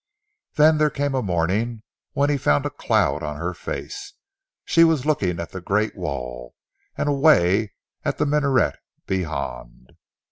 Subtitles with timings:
[0.55, 4.13] Then there came a morning when he found a cloud on her face.
[4.65, 6.55] She was looking at the great wall,
[6.97, 9.91] and away at the minaret beyond.